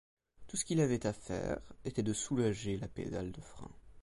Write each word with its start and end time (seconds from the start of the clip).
Tout 0.47 0.57
ce 0.57 0.65
qu'il 0.65 0.81
avait 0.81 1.05
à 1.05 1.13
faire 1.13 1.59
était 1.85 2.01
de 2.01 2.11
soulager 2.11 2.75
la 2.77 2.87
pédale 2.87 3.31
de 3.31 3.41
frein. 3.41 3.69